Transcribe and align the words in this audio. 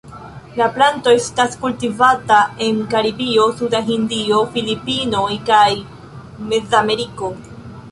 La 0.59 0.67
planto 0.77 1.11
estas 1.17 1.57
kultivata 1.65 2.39
en 2.69 2.79
Karibio 2.95 3.45
suda 3.61 3.83
Hindio, 3.91 4.41
Filipinoj 4.57 5.29
kaj 5.53 5.63
Mezameriko. 6.51 7.33